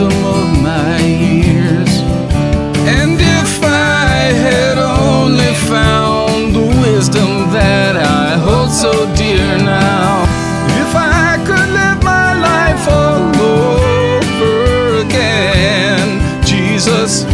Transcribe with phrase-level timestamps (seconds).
[0.00, 2.00] wisdom of my years.
[2.88, 10.24] And if I had only found the wisdom that I hold so dear now,
[10.82, 17.24] if I could live my life all over again, Jesus,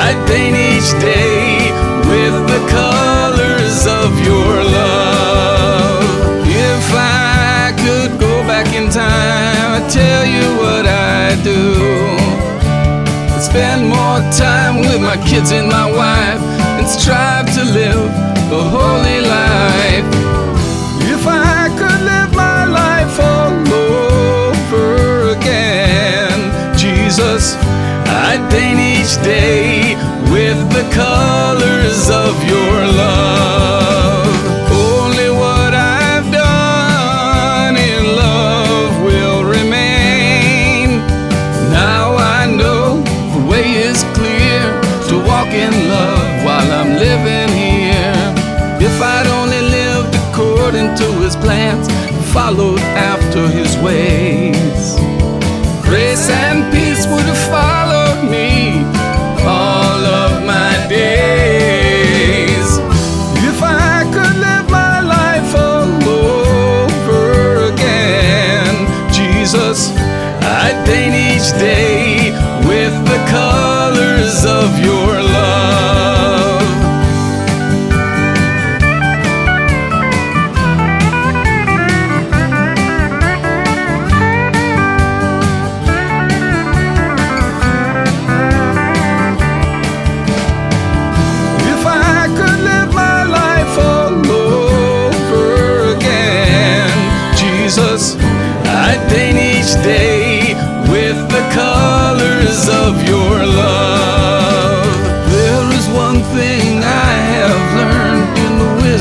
[0.00, 1.72] I'd paint each day
[2.08, 6.04] with the colors of your love.
[6.46, 10.57] If I could go back in time, I'd tell you
[13.40, 16.40] spend more time with my kids and my wife
[16.78, 18.10] and strive to live
[18.52, 20.06] a holy life.
[21.14, 26.38] If I could live my life all over again,
[26.76, 27.54] Jesus,
[28.06, 30.07] I'd paint each day
[45.58, 48.14] in love while I'm living here.
[48.80, 51.86] If I'd only lived according to his plans,
[52.32, 52.80] followed
[53.12, 54.37] after his ways,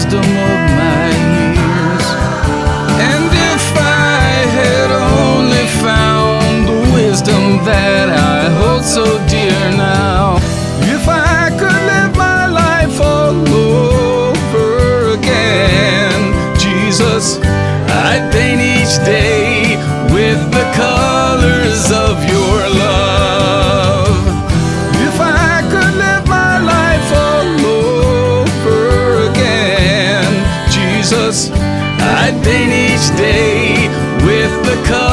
[0.08, 1.10] wisdom of my
[1.52, 2.06] years.
[3.12, 10.38] And if I had only found the wisdom that I hold so dear now,
[10.96, 19.37] if I could live my life all over again, Jesus, I'd paint each day.
[31.46, 33.88] I'd paint each day
[34.26, 35.07] with the color.